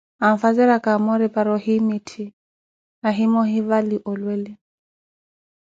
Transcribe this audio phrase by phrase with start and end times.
[0.27, 2.23] anfazeraka amore para ohiimithi
[3.09, 4.51] ahima ohivali molwele